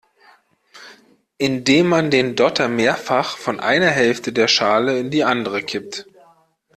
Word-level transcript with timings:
Indem 1.37 1.87
man 1.87 2.09
den 2.09 2.35
Dotter 2.35 2.67
mehrfach 2.67 3.37
von 3.37 3.59
einer 3.59 3.91
Hälfte 3.91 4.33
der 4.33 4.47
Schale 4.47 4.97
in 4.97 5.11
die 5.11 5.23
andere 5.23 5.61
kippt. 5.61 6.07